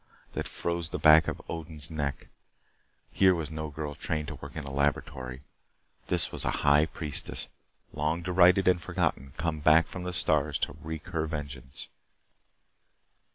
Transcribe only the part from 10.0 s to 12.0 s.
the stars to wreak her vengeance.